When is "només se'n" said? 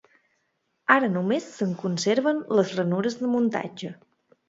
1.17-1.77